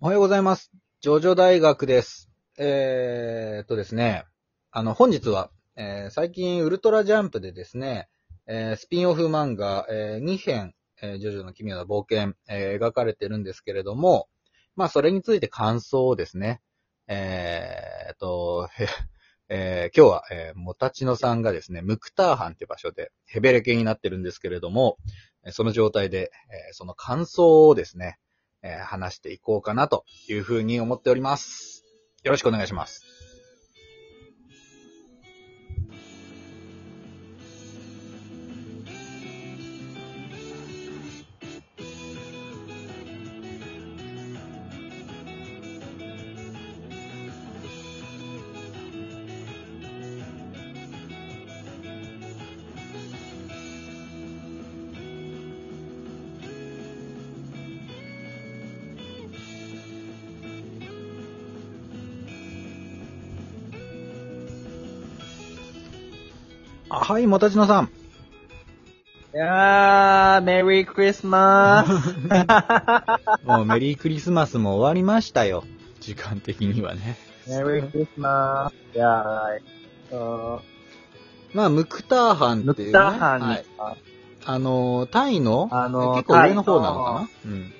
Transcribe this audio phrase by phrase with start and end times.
[0.00, 0.70] おはようございます。
[1.00, 2.30] ジョジョ大学です。
[2.56, 4.26] えーっとですね、
[4.70, 8.08] あの、本日は、えー最近ウルトラジャンプでですね、
[8.46, 10.72] えースピンオフ漫画、え2編、
[11.02, 14.28] えージョジョの奇妙な冒険、えー描かれてるんですけれども、
[14.76, 16.60] まあ、それについて感想をですね、
[17.08, 18.68] えーと、
[19.50, 24.96] えー今日は、えー、もたちのさんがですね、ムクターハンって場所でヘベレケになってるんですけれども、
[25.50, 26.30] その状態で、
[26.68, 28.16] えーその感想をですね、
[28.64, 31.84] え話していこうかなというふうに思っております。
[32.22, 33.13] よろしくお願いします。
[67.00, 67.90] はい、もたちのさん。
[69.34, 75.64] いやー、メリークリスマスもうメリークリスマスも終わりましたよ。
[76.00, 77.16] 時間的にはね。
[77.48, 80.60] メリークリスマスいやー、uh,
[81.52, 82.92] まあ、ムクターハンムっていうね。
[82.92, 83.64] クターハンに、はい、
[84.44, 87.28] あのー、タイの、あのー結構上の方なのかな？
[87.46, 87.72] うん。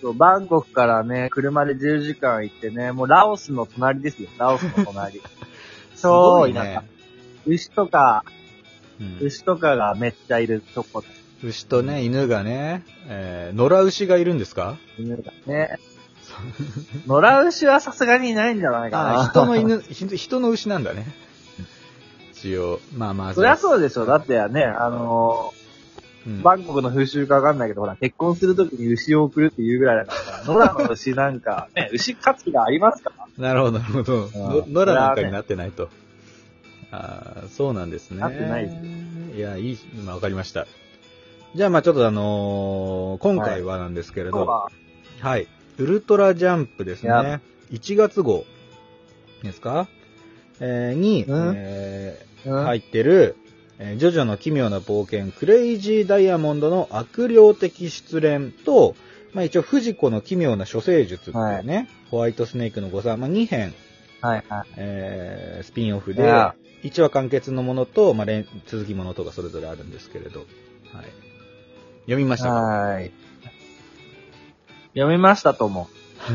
[0.00, 5.20] そうバンコクからね、車で10時間行ってね、もうラオスの隣ですよ、ラオスの隣。
[5.94, 6.97] すごい田舎ね。
[7.48, 8.24] 牛とか、
[9.00, 11.04] うん牛とかがめっちゃいるとこ、
[11.44, 14.76] 牛とね、犬がね、えー、野良牛がいるんですか？
[14.98, 15.78] 犬がね。
[17.06, 19.28] 野良牛はさすがにいないんじゃないかな。
[19.28, 19.56] 人の。
[19.56, 21.06] 犬、ひ人の牛なんだね。
[22.32, 23.34] 一応、まあまあ。
[23.34, 24.04] そりゃそうでしょ。
[24.04, 25.52] だってね、あの
[26.26, 30.12] うんー、バンコクの風習かわかんないけど、ほら、結婚するときに牛を送るっていうぐらいだか
[30.44, 33.26] ら、野良の牛なんか、ね、牛勝つ気がありますから。
[33.38, 34.28] なるほど、なるほど。
[34.68, 35.88] 野良なんかになってないと。
[36.90, 38.20] ああ、そうなんですね。
[38.20, 38.70] なってないで
[39.32, 40.66] すいや、いい、まあわかりました。
[41.54, 44.68] じゃあ、まあちょっとあのー今回はなんですけれど、は
[45.20, 45.46] はい。
[45.78, 47.40] ウルトラジャンプですね。
[47.72, 48.44] 1月号
[49.42, 49.88] ですか？
[50.60, 53.36] えーに、うんえーうん入ってる、
[53.78, 58.94] えージョジョの奇妙な冒険、クレイジーダイヤモンドの悪霊的失恋と、
[59.34, 63.74] まあ一応、藤子の奇妙な処世術っていうね、ホワイトスネークの誤算、まあ2編、
[64.20, 64.66] はいはい。
[64.76, 70.48] えースピンオフでいや、1話完結のものと、まあ連続きものとかそれぞれあるんですけれど、はい。
[72.06, 72.54] 読みましたか？
[72.54, 73.10] はーい。
[74.94, 75.88] 読みましたとも。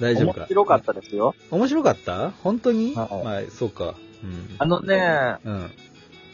[0.00, 0.40] 大丈夫か？
[0.40, 1.34] 面白かったですよ。
[1.50, 2.30] 面白かった？
[2.42, 3.94] 本当に、はいまあ、そうか。
[4.22, 4.56] うん。
[4.58, 5.70] あのね、うん。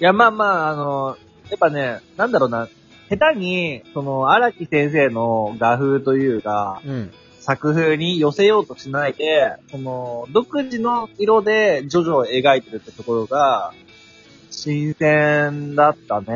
[0.01, 1.17] いや、まあまあ、あの、
[1.51, 2.69] やっぱね、なんだろうな、
[3.11, 7.13] 下手に、その、荒木先生の画風というか、うん。
[7.41, 13.73] 作風に寄せようとしないで、その、独自の色でジョジョを描いてるってところが、
[14.51, 16.35] 新鮮だったうね。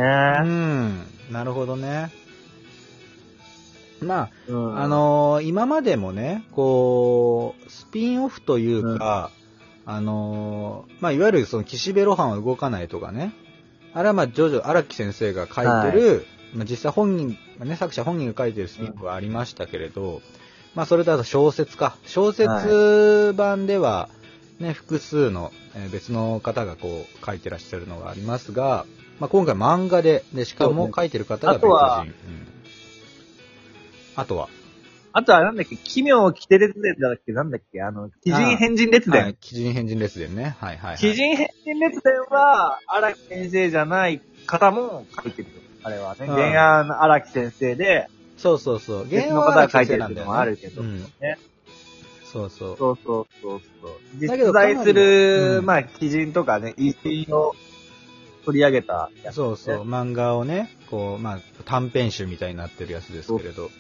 [0.49, 1.05] ん。
[1.31, 2.11] なるほどね。
[4.01, 9.31] まうんあ、あ、のー今までもね、こう、スピンオフというか、
[9.87, 13.33] あのーまあ、いわゆるその岸辺露伴は動かないとかね。
[13.93, 20.23] あれはまあ、ジョジョ、荒木先生が書いてる、まあ、実際本人、まあね、作者本人が書いてるスピンオフはありましたけれど、
[20.75, 21.97] まあ、それだと小説か。
[22.07, 24.09] 小説版では、
[24.59, 28.87] ね、複数の、えー別の方がこう、書いてらっしゃるのがありますが、
[29.21, 31.67] まあ、今回漫画で、で、しかも書いてる方が別人。
[31.67, 32.15] あとはうん
[34.17, 34.49] あとは、
[35.13, 37.83] あとはなんだっけ、奇妙奇天列伝だっけなんだっけ？
[37.83, 39.23] あの、奇人変人列伝。
[39.23, 40.57] はい、奇人変人列伝ね。
[40.61, 40.99] はいはい、はい。
[40.99, 45.55] 奇人変人列伝は、荒木先生じゃない方も書いてるよ。
[45.83, 46.27] あれはね。
[46.27, 49.09] うん原案荒木先生で、そうそうそう。
[49.09, 51.39] 別の方が書いてるのもあるけど、うんね。
[52.35, 52.77] そうそう。
[52.77, 53.91] そうそうそうそう。
[54.15, 57.55] 実在する、うんまあ、奇人とかね、偉人を
[58.45, 59.83] 取り上げたやつ、そうそう。
[59.83, 63.71] 漫画をね、こう、まあ、短編集みたいになってるやつですけれど。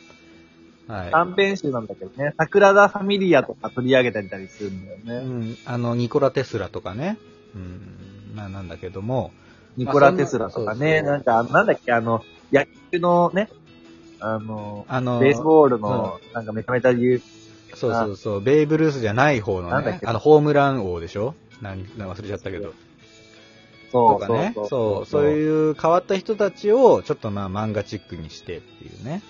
[0.87, 1.11] はい。
[1.11, 5.51] 短編集なんだけどね、桜田ファミリアとか取り上げたりするんだようね。
[5.53, 5.57] ん。
[5.65, 7.19] あの、ニコラ・テスラとかね。
[7.55, 8.35] うん。
[8.35, 9.33] まあ、なんだけども。
[9.77, 13.49] ニコラ・テスラとかまあね、そんななんか、なんだっけ、あの、野球のね、
[14.27, 17.23] あの、あの、ベースボールの、なんかめちゃめちゃ言う、
[17.75, 18.41] そうそうそう。
[18.41, 19.81] ベイブ・ルースじゃない方の。
[19.83, 21.35] ねあの、ホームラン王でしょ？
[21.61, 22.73] 何、何忘れちゃったけど。
[23.93, 24.53] そうとかね。
[24.55, 29.23] そうそう、いう変わった人たちを、ちょっとまあ漫画チックにしてっていうね。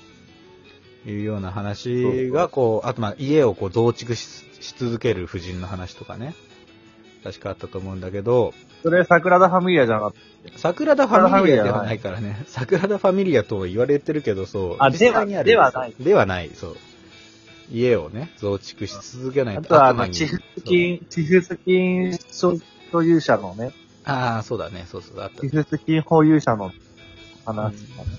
[1.07, 6.35] いうような話が、こう、あとまあ家をこう増築しし続ける夫人の話とかね。
[7.25, 10.59] 確かあったと思うんだけど、それ、桜田ファミリアじゃなかった。
[10.59, 12.45] サグラダ・ファミリアではないからね。
[12.47, 14.77] サグラダ・ファミリアとは言われてるけど、そう。
[14.79, 16.77] あ実際にあるではではないではない、そう。
[17.73, 19.61] 家をね、増築し続けないと。
[19.61, 22.59] あとは、あの、地付金、地付金所
[22.93, 23.73] 所有者のね、
[24.05, 25.49] ああ、そうだね、そうそう、あった地。
[25.49, 26.73] 付金保有者の
[27.47, 28.19] 話とかね。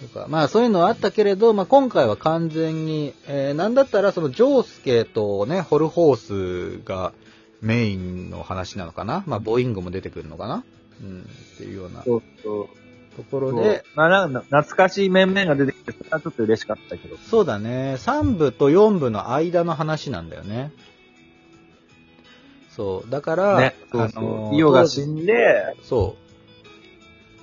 [0.00, 7.12] とか、まあそういうのはあったけれど、まあ今回は完全に、えー、なんだったらそのジョースケとね、ホルホースが
[7.60, 9.24] メインの話なのかな？
[9.26, 10.64] まあボーイングも出てくるのかな？
[11.02, 12.68] うん、っていうようなとそうそう。
[13.30, 17.18] ころで、まあ、なんか懐かしい面々が出てきて、それはちょっと嬉しかったけど。
[17.18, 20.72] そうだね、3部と4部の間の話なんだよね。
[22.70, 26.16] そう、だから、ね、あそうそうのーイオが死んで、そ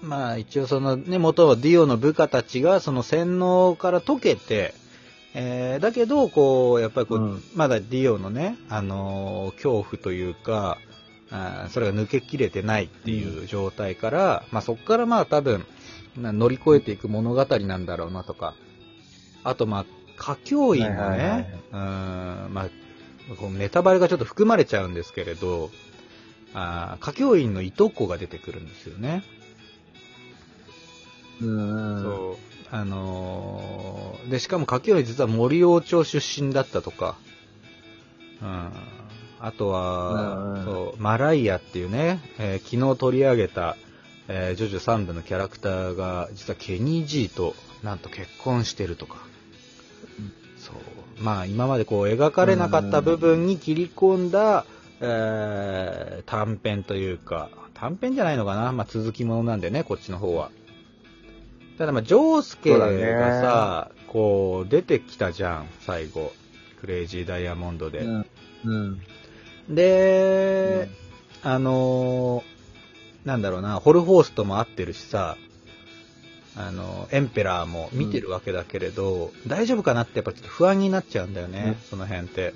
[0.01, 0.05] う。
[0.05, 4.73] まあ一応そのね、元はディオの部下たちがその洗脳から解けて、
[5.39, 10.79] えー、だけど、こう、やっぱりこう、うんまだディオのね、あのー恐怖というか、
[11.29, 15.63] あーそれが抜けきれてないっていう状態から、まあそこからまあ多分、
[16.17, 18.55] な乗り越えていく物語なんだろうなとか、
[19.43, 19.85] あとまあ、
[20.19, 22.69] 歌教員のね、うん、まあ、
[23.37, 25.69] こうネタバレがちょっと含まれちゃうんですけれど、
[26.55, 29.23] あー歌教員のいとこが出てくるんですよね。
[31.41, 32.01] うん。
[32.01, 32.56] そう。
[32.71, 37.15] あのーで、しかも歌教員実は森王町出身だったとか、
[38.41, 38.71] うん。
[39.39, 43.77] あとは、そう、マライアっていうね、えー昨日取り上げた、
[44.27, 49.17] えージョジョ3部のキャラクターが、実はケニー・ジーと、なんと結婚してるとか。
[50.19, 50.75] うんそう。
[51.23, 54.65] まあ、今までこう、描かれなかった部分に切り込んだ、
[54.99, 60.49] えー短編というか、短編じゃないのかなまあ、続きものなんでね、こっちの方は。
[61.77, 66.33] ただまあ、ジョースケがさ、こう、出てきたじゃん、最後。
[66.79, 67.99] クレイジーダイヤモンドで。
[67.99, 68.25] うん。
[68.65, 68.77] う
[69.71, 69.75] ん。
[69.75, 70.89] で、
[71.43, 72.57] あのー
[73.27, 75.37] なんだろうな、ホルホースとも合ってるしさ、
[76.55, 82.53] あの、エンペラーも見てるわけだけれど、大丈夫かなってやっぱちょっと不安になっちゃうんだよね、うんその辺って。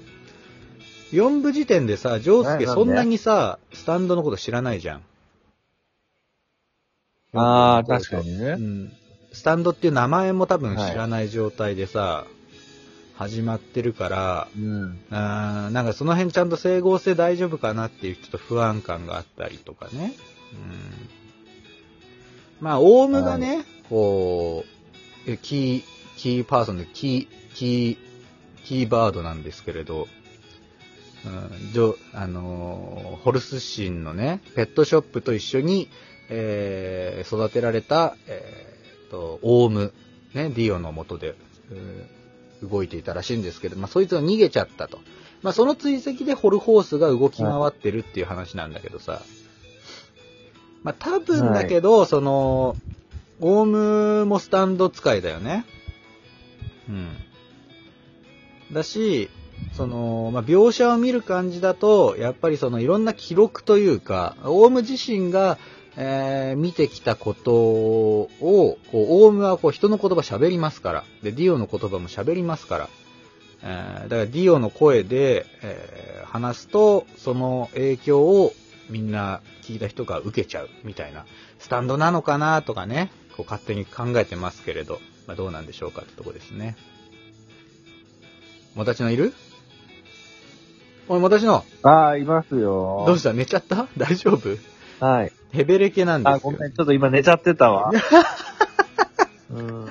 [1.11, 5.01] 4部時点でさ、ジョースケそんなにさ、スタンドのこと知らないじゃん。
[7.33, 8.45] ああ、確かにね。
[8.45, 8.93] うん。
[9.31, 12.25] スタンドっていう名前も多分知らない状態でさ、
[13.15, 14.99] 始まってるから、うん。
[15.11, 20.13] あーなんかその辺ちゃんと整合性大丈夫かなっていうちょっと不安感があったりとかね。
[22.59, 24.65] うん、まあ、オウムがね、こ
[25.27, 25.83] う、えキー、
[26.17, 27.97] キーパーソンでキー、キー、
[28.65, 30.07] キーバードなんですけれど、
[31.23, 35.89] うん、あのーホルスシンのね、ペットショップと一緒に、
[36.29, 38.80] えー育てられた、えー
[39.11, 39.93] と、オウム、
[40.33, 41.35] ね、ディオの元で、
[41.71, 42.21] えー
[42.63, 44.99] 動いていたらしいんですけど、まあ、そいつが逃げちゃったと。
[45.41, 49.21] まあ、その追跡でホルホースが動き回ってるっていう話なんだけどさ。
[50.83, 52.75] まあ、多分だけど、その、
[53.39, 55.65] オウムもスタンド使いだよね。
[56.87, 57.07] うん。
[58.71, 59.29] だし、
[59.73, 65.57] その、まあ、描写を見る感じだと、やっぱりそのいろんな記録というか、オウム自身が、
[65.97, 71.03] えー見てきたことを、こう、オウムはこう人の言葉喋りますから。
[71.23, 72.89] で、ディオの言葉も喋りますから。
[73.63, 78.53] えーだからディオの声で、えー話すと、その影響を
[78.89, 81.25] みんな聞いた人が受けちゃうみたいな、
[81.59, 86.77] スタンドなのかなとかね、こう勝手に考えてますけれど、まあ、どうなんでしょうかってとこですね。
[88.75, 89.33] もたちのいる？
[91.09, 93.03] おい、もたちの、ああ、いますよ。
[93.05, 93.33] どうした？
[93.33, 93.87] 寝ちゃった？
[93.97, 94.57] 大丈夫？
[95.05, 95.33] はい。
[95.51, 96.39] ヘベレケなんですあ、よ。
[96.43, 97.91] ごめん、ちょっと今寝ちゃってたわ。
[99.51, 99.87] うん。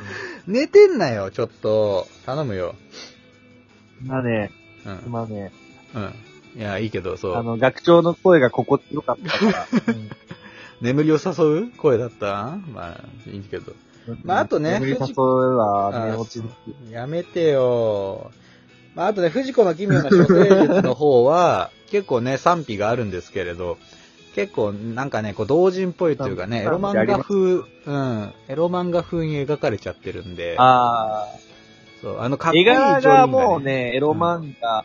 [0.47, 2.07] 寝てんなよ、ちょっと。
[2.27, 2.75] 頼むよ。
[4.03, 4.51] 今ね、
[4.87, 5.03] うん。
[5.07, 5.53] 今ね、
[5.95, 6.15] うん。
[6.59, 7.37] いや、いいけど、そう。
[7.37, 9.67] あの、学長の声が心地よかったから。
[10.81, 11.77] 眠りを誘う？
[11.77, 12.57] 声だった？
[12.73, 13.73] まあ、いいけど。
[14.25, 16.43] まああとね眠り誘うは、あ寝落ち
[16.91, 18.31] やめてよ。
[18.95, 23.77] まあ、あとね、藤子の奇妙な処世術の方は、結構ね、賛否があるんですけれど、
[24.35, 31.27] 結構なんかね、こう同人っぽいというかね、エロ漫画風、うん、エロ漫画風に描かれちゃってるんで、あ
[32.01, 32.51] そう、あの、かあ。
[32.51, 34.85] っこいい絵柄がもうね、エロ漫画、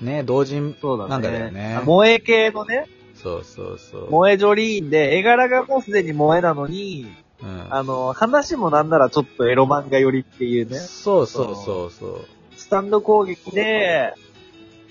[0.00, 0.76] ね、同人。
[1.08, 4.06] なんだよね萌え系のね、そうそうそう。
[4.06, 7.06] 萌えジョリーンで、絵柄がもうすでに萌えなのに、
[7.42, 12.24] うん、あの、話もなんならちょっとエロ漫画寄りっていうね、そうそうそうそう。
[12.56, 14.14] スタンド攻撃で、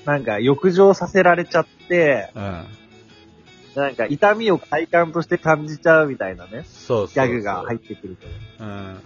[0.05, 2.65] なんか欲情させられちゃって、うん。
[3.75, 7.27] なんか痛みを快感として感じちゃうみたいなね、そうそう。
[7.27, 8.27] ギャグが入ってくると。
[8.63, 8.99] うん。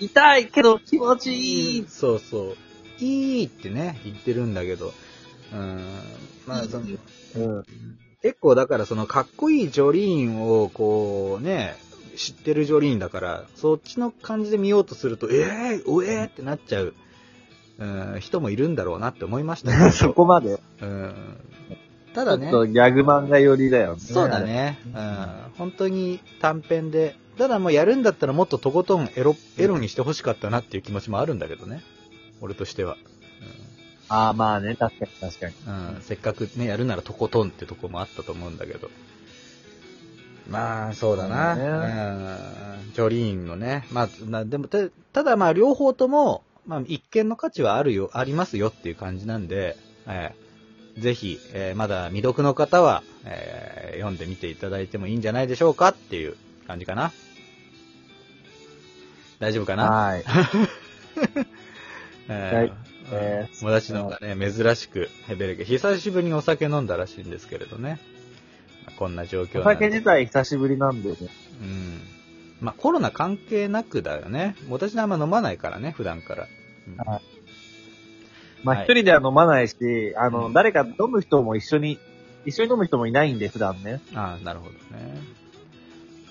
[0.00, 1.86] 痛いけど気持ちいい。
[1.88, 2.56] そうそう。
[3.00, 4.92] いいってね、言ってるんだけど、
[5.52, 5.80] うん。
[6.46, 6.84] まあ、その、
[7.36, 7.64] うん。
[8.22, 11.76] 結構だからそのかっこいいジョリーンをこうね、
[12.16, 16.94] 知ってるジョリーンだから、そっちの感じで見ようとすると、ええー、おえーってなっちゃう、
[17.78, 19.90] うん、人もいるんだろうなって思いましたね。
[19.92, 20.60] そこまで。
[20.80, 21.14] うん。
[22.14, 24.00] たちょっだね、とギャグ漫画寄りだよね。
[24.00, 24.40] そうだ。
[24.40, 24.78] ね。
[24.86, 25.26] うん。
[25.58, 31.82] 本当に短編で、ただもうやるんだったらもっととことんエロ、エロにしてほしかったなっていう気持ちもあるんだけどね。
[32.40, 32.96] 俺としては。
[34.08, 35.54] ああ、まあね、確かに確かに。
[35.66, 35.96] うん。
[35.96, 36.02] うん。
[36.02, 38.90] せっかくね、やるならとことんってとこもあったと思うんだけど。
[40.48, 41.56] まあ、そうだな。
[41.56, 41.68] そうう
[42.90, 42.92] ん。
[42.92, 43.86] ジョリーンのね。
[43.90, 50.43] まあ、なでも、たただまあ、両方とも、まあ、一見の価値はあるよ、ありますよっていう感じなんで、えー
[50.98, 56.36] ぜひ、えーまだ未読の方は、えー読んでみていただいてもいいんじゃないでしょうかっていう
[56.66, 57.12] 感じかな。
[59.38, 59.90] 大丈夫かな？
[59.90, 60.24] はい。
[62.28, 62.72] えーはい
[63.12, 67.98] えー友達の方がね、珍しくヘベレケ、久しぶりにお酒飲んだらしいんですけれどね。
[68.86, 71.16] まあこんな状況お酒自体久しぶりなんでね。
[71.60, 72.00] うん。
[72.60, 74.56] まあコロナ関係なくだよね。
[74.70, 76.48] 私あんま飲まないからね、普段から。
[76.88, 77.22] うんはい
[78.64, 79.76] まあはい一人では飲まないし、
[80.16, 81.98] あの、うん誰か飲む人も一緒に、
[82.44, 84.00] 一緒に飲む人もいないんで、普段ね。
[84.14, 85.16] ああ、なるほどね。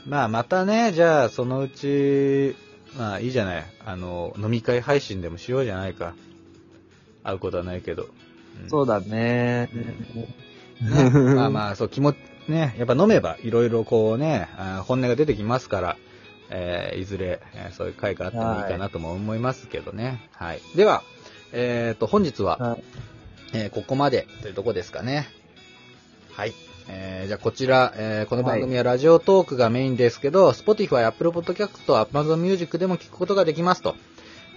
[0.05, 2.55] まあまたね、じゃあそのうち、
[2.97, 3.65] まあいいじゃない。
[3.85, 6.13] あの、飲み会配信でもしようじゃないか。
[7.23, 8.03] 会うことはないけど。
[8.03, 9.69] うんそうだね。
[9.71, 12.13] ねまあまあ、そう、気も、
[12.47, 14.49] ね、やっぱ飲めば、いろいろこうね、
[14.85, 15.97] 本音が出てきますから、
[16.49, 20.29] えーいずれ、えーそういう会があってもいいかなとも思いますけどね。
[20.33, 20.61] はい。
[20.75, 21.03] では、
[21.53, 22.83] えっ、と、本日は、はい
[23.53, 25.27] えーここまでというとこですかね。
[26.31, 26.53] はい。
[26.89, 31.69] えーじゃあこちら、えーこの番組はラジオトークがメインですけど、Spotify、Apple Podcast、
[32.12, 33.95] Amazon Music でも聞くことができますと。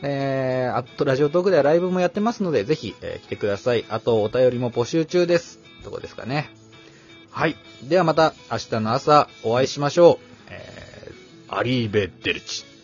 [0.03, 3.85] えー、あと、ラジオトークではライブもやってますので、ぜひ、えー来てください。
[3.91, 5.61] あと、お便りも募集中です。
[5.85, 6.51] とこですかね。
[7.31, 7.57] はい。
[7.85, 10.19] ではまた、明日の朝、お会いしましょう。
[10.51, 12.76] えー、アリーベ・デルチ。